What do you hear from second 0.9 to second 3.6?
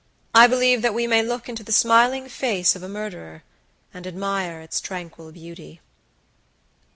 we may look into the smiling face of a murderer,